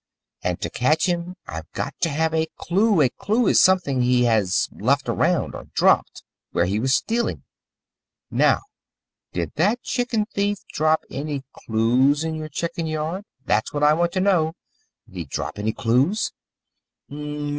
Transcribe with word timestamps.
And 0.41 0.59
to 0.61 0.69
catch 0.71 1.05
him 1.05 1.35
I've 1.45 1.69
got 1.73 1.93
to 1.99 2.09
have 2.09 2.33
a 2.33 2.47
clue. 2.57 3.01
A 3.01 3.09
clue 3.09 3.45
is 3.45 3.61
something 3.61 4.01
he 4.01 4.23
has 4.23 4.67
left 4.71 5.07
around, 5.07 5.53
or 5.53 5.65
dropped, 5.75 6.23
where 6.53 6.65
he 6.65 6.79
was 6.79 6.95
stealing. 6.95 7.43
Now, 8.31 8.61
did 9.31 9.51
that 9.57 9.83
chicken 9.83 10.25
thief 10.25 10.57
drop 10.73 11.03
any 11.11 11.43
clues 11.53 12.23
in 12.23 12.33
your 12.33 12.49
chicken 12.49 12.87
yard? 12.87 13.25
That's 13.45 13.73
what 13.75 13.83
I 13.83 13.93
want 13.93 14.11
to 14.13 14.21
know 14.21 14.53
did 15.05 15.17
he 15.17 15.25
drop 15.25 15.59
any 15.59 15.71
clues?" 15.71 16.31